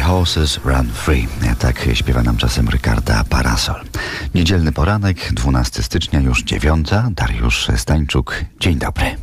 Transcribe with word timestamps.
Horses 0.00 0.60
Run 0.64 0.92
Free. 0.92 1.28
Tak 1.58 1.88
śpiewa 1.94 2.22
nam 2.22 2.36
czasem 2.36 2.68
Rykarda 2.68 3.24
Parasol. 3.24 3.80
Niedzielny 4.34 4.72
poranek, 4.72 5.32
12 5.32 5.82
stycznia, 5.82 6.20
już 6.20 6.42
dziewiąta. 6.42 7.08
Dariusz 7.10 7.68
Stańczuk, 7.76 8.44
dzień 8.60 8.78
dobry. 8.78 9.16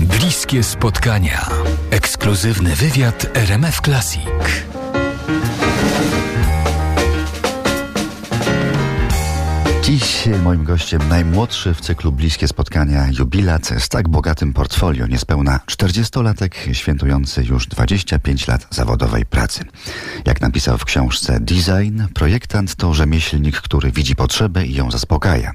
Bliskie 0.00 0.62
spotkania. 0.62 1.48
Ekskluzywny 1.90 2.76
wywiad 2.76 3.26
RMF 3.34 3.80
Classic. 3.80 4.22
Dziś 9.90 10.28
moim 10.42 10.64
gościem 10.64 11.00
najmłodszy 11.08 11.74
w 11.74 11.80
cyklu 11.80 12.12
Bliskie 12.12 12.48
Spotkania 12.48 13.08
jubilat 13.18 13.66
z 13.78 13.88
tak 13.88 14.08
bogatym 14.08 14.52
portfolio, 14.52 15.06
niespełna 15.06 15.60
40-latek 15.66 16.72
świętujący 16.72 17.42
już 17.42 17.66
25 17.66 18.48
lat 18.48 18.66
zawodowej 18.70 19.26
pracy. 19.26 19.64
Jak 20.26 20.39
napisał 20.50 20.78
w 20.78 20.84
książce 20.84 21.40
Design, 21.40 22.02
projektant 22.14 22.74
to 22.74 22.94
rzemieślnik, 22.94 23.60
który 23.60 23.92
widzi 23.92 24.16
potrzebę 24.16 24.66
i 24.66 24.74
ją 24.74 24.90
zaspokaja. 24.90 25.52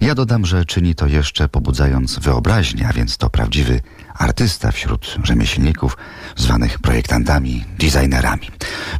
Ja 0.00 0.14
dodam, 0.14 0.46
że 0.46 0.64
czyni 0.64 0.94
to 0.94 1.06
jeszcze 1.06 1.48
pobudzając 1.48 2.18
wyobraźnię, 2.18 2.88
a 2.88 2.92
więc 2.92 3.16
to 3.16 3.30
prawdziwy 3.30 3.80
artysta 4.14 4.72
wśród 4.72 5.16
rzemieślników, 5.22 5.96
zwanych 6.36 6.78
projektantami, 6.78 7.64
designerami. 7.78 8.50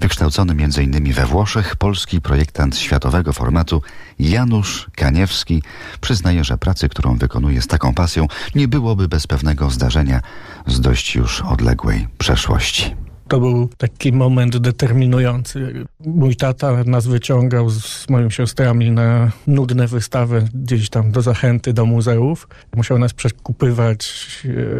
Wykształcony 0.01 0.52
m.in. 0.52 1.13
we 1.13 1.27
Włoszech, 1.27 1.77
polski 1.77 2.21
projektant 2.21 2.79
światowego 2.79 3.32
formatu 3.32 3.82
Janusz 4.19 4.87
Kaniewski 4.95 5.63
przyznaje, 6.01 6.45
że 6.45 6.59
pracy, 6.59 6.88
którą 6.88 7.16
wykonuje 7.16 7.63
z 7.63 7.66
taką 7.66 7.95
pasją, 7.95 8.27
nie 8.55 8.69
byłoby 8.69 9.09
bez 9.09 9.27
pewnego 9.27 9.71
zdarzenia 9.71 10.21
z 10.66 10.80
dość 10.80 11.15
już 11.15 11.41
odległej 11.41 12.09
przeszłości. 12.19 13.05
To 13.29 13.41
był 13.41 13.69
taki 13.77 14.13
moment 14.13 14.57
determinujący. 14.57 15.85
Mój 16.07 16.37
tata 16.37 16.85
nas 16.85 17.07
wyciągał 17.07 17.71
z 17.71 18.09
moimi 18.09 18.32
siostrami 18.32 18.91
na 18.91 19.30
nudne 19.46 19.87
wystawy 19.87 20.49
gdzieś 20.55 20.91
tam 20.91 21.10
do 21.10 21.23
zachęty 21.23 21.73
do 21.73 21.87
muzeów. 21.87 22.49
Musiał 22.77 22.99
nas 22.99 23.13
przekupywać 23.13 24.27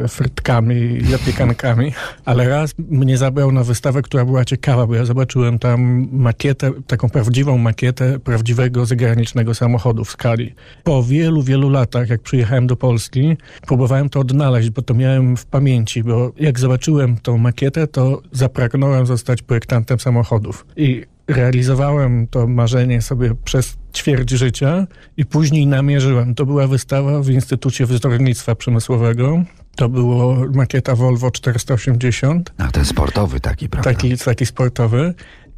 e, 0.05 0.08
frytkami 0.08 0.77
i 0.77 1.06
zapiekankami, 1.06 1.92
ale 2.24 2.48
raz 2.48 2.74
mnie 2.78 3.19
zabrał 3.19 3.52
na 3.52 3.64
wystawę, 3.64 4.02
która 4.02 4.24
była 4.24 4.44
ciekawa, 4.44 4.86
bo 4.86 4.94
ja 4.94 5.05
zobaczyłem 5.05 5.58
tam 5.58 6.08
makietę, 6.12 6.70
taką 6.86 7.08
prawdziwą 7.08 7.58
makietę 7.58 8.19
prawdziwego 8.19 8.86
zagranicznego 8.86 9.55
samochodu 9.55 10.05
w 10.05 10.11
skali. 10.11 10.55
Po 10.84 11.02
wielu, 11.02 11.42
wielu 11.42 11.70
latach, 11.70 12.08
jak 12.08 12.22
przyjechałem 12.22 12.67
do 12.67 12.77
Polski, 12.77 13.36
próbowałem 13.67 14.08
to 14.08 14.20
odnaleźć, 14.20 14.70
bo 14.70 14.83
to 14.83 14.94
miałem 14.94 15.36
w 15.36 15.47
pamięci, 15.47 16.02
bo 16.02 16.33
jak 16.41 16.58
zobaczyłem 16.58 17.17
tą 17.17 17.39
makietę, 17.39 17.86
to 17.86 18.22
zapragnąłem 18.37 19.06
zostać 19.06 19.42
projektantem 19.42 20.01
samochodów. 20.01 20.67
I 20.77 21.05
realizowałem 21.29 22.27
to 22.27 22.47
marzenie 22.47 23.03
sobie 23.03 23.34
przez 23.45 23.77
ćwierć 23.95 24.31
życia 24.31 24.87
i 25.17 25.25
później 25.25 25.67
namierzyłem. 25.67 26.34
To 26.34 26.47
była 26.47 26.67
wystawa 26.67 27.23
w 27.23 27.29
Instytucie 27.29 27.87
Wzornictwa 27.87 28.55
Przemysłowego. 28.55 29.42
To 29.77 29.89
było 29.89 30.37
makieta 30.55 30.95
Volvo 30.95 31.31
480. 31.31 32.53
A 32.59 32.69
ten 32.69 32.84
sportowy 32.84 33.41
taki, 33.41 33.69
prawda? 33.69 33.91
Taki, 33.91 34.19
taki 34.19 34.47
sportowy. 34.47 35.14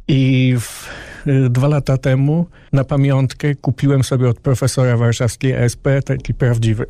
I 0.07 0.55
w, 0.59 0.89
y, 1.27 1.49
dwa 1.49 1.67
lata 1.67 1.97
temu 1.97 2.45
na 2.73 2.83
pamiątkę 2.83 3.55
kupiłem 3.55 4.03
sobie 4.03 4.29
od 4.29 4.39
profesora 4.39 4.97
warszawskiej 4.97 5.53
SP 5.73 5.85
taki 6.05 6.33
prawdziwy. 6.33 6.85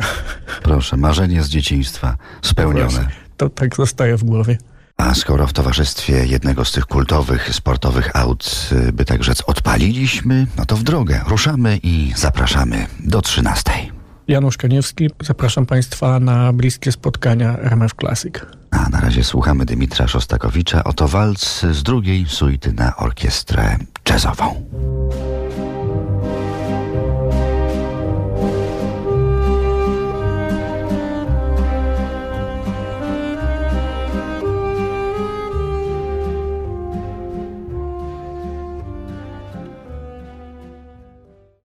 Proszę, 0.64 0.98
marzenie 0.98 1.44
z 1.44 1.50
dzieciństwa 1.50 2.18
spełnione. 2.42 3.08
To 3.38 3.50
tak 3.50 3.76
zostaje 3.76 4.18
w 4.18 4.24
głowie. 4.24 4.58
A 5.00 5.14
skoro 5.16 5.48
w 5.48 5.54
towarzystwie 5.54 6.26
jednego 6.26 6.66
z 6.66 6.72
tych 6.72 6.86
kultowych, 6.86 7.56
sportowych 7.56 8.16
aut, 8.16 8.70
y, 8.88 8.94
by 8.94 9.06
tak 9.06 9.24
rzec, 9.24 9.44
odpaliliśmy, 9.46 10.48
no 10.58 10.66
to 10.66 10.76
w 10.76 10.84
drogę. 10.84 11.22
Ruszamy 11.28 11.80
i 11.84 12.14
zapraszamy 12.16 12.88
do 13.00 13.22
13. 13.22 13.72
Janusz 14.28 14.58
Kaniewski, 14.58 15.10
zapraszam 15.24 15.66
Państwa 15.66 16.20
na 16.20 16.54
bliskie 16.54 16.92
spotkania 16.92 17.58
RMF 17.58 17.94
Classic. 18.00 18.36
A 18.72 18.90
na 18.90 19.00
razie 19.00 19.24
słuchamy 19.24 19.66
Dymitra 19.66 20.08
Szostakowicza. 20.08 20.84
Oto 20.84 21.08
walc 21.08 21.62
z 21.72 21.84
drugiej 21.84 22.26
suity 22.28 22.74
na 22.74 22.98
orkiestrę 22.98 23.78
jazzową. 24.10 24.66